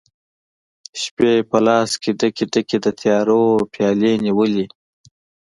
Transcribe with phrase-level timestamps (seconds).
[1.01, 4.65] شپي په لاس کې ډکي، ډکي، د تیارو پیالې نیولي